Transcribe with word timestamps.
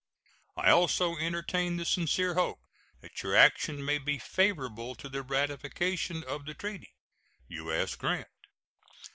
I 0.57 0.71
also 0.71 1.15
entertain 1.17 1.77
the 1.77 1.85
sincere 1.85 2.33
hope 2.33 2.57
that 3.01 3.21
your 3.21 3.35
action 3.35 3.85
may 3.85 3.99
be 3.99 4.17
favorable 4.17 4.95
to 4.95 5.07
the 5.07 5.21
ratification 5.21 6.23
of 6.23 6.47
the 6.47 6.55
treaty. 6.55 6.95
U.S. 7.49 7.93
GRANT. 7.95 8.27